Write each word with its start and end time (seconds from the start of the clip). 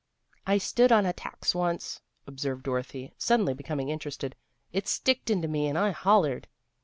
"I 0.47 0.57
stood 0.57 0.91
on 0.91 1.05
a 1.05 1.13
tacks 1.13 1.53
once," 1.53 2.01
observed 2.25 2.63
Dorothy, 2.63 3.13
suddenly 3.19 3.53
becoming 3.53 3.89
interested." 3.89 4.35
It 4.73 4.87
sticked 4.87 5.29
into 5.29 5.47
me, 5.47 5.67
and 5.67 5.77
I 5.77 5.91
hollered." 5.91 6.47